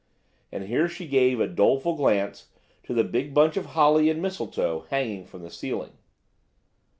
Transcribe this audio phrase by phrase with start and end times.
[0.51, 2.47] and here she gave a doleful glance
[2.81, 5.91] to the big bunch of holly and mistletoe hanging from the ceiling.